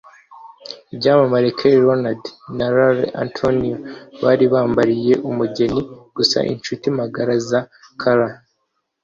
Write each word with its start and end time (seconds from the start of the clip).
Ibyamamare 0.93 1.47
Kelly 1.57 1.79
Rowland 1.85 2.23
na 2.57 2.67
Lala 2.75 3.05
Anthony 3.23 3.69
bari 4.23 4.45
bambariye 4.53 5.13
umugeni 5.29 5.81
gusa 6.15 6.37
inshuti 6.53 6.85
magara 6.99 7.33
za 7.49 7.61
Cara 8.01 8.27